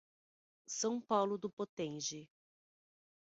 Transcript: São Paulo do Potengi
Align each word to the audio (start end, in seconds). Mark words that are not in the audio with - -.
São 0.67 0.99
Paulo 0.99 1.37
do 1.37 1.47
Potengi 1.47 2.27